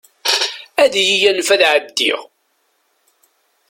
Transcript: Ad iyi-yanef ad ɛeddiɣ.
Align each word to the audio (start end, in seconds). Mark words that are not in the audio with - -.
Ad 0.83 0.93
iyi-yanef 1.01 1.49
ad 1.53 1.61
ɛeddiɣ. 1.71 2.19